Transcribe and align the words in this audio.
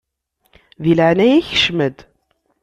Di 0.83 0.93
leɛnaya-k 0.97 1.47
kcem-d! 1.53 1.97